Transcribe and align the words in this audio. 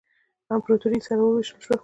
امپراطوري 0.55 0.95
یې 0.99 1.05
سره 1.07 1.21
ووېشل 1.23 1.59
شوه. 1.65 1.75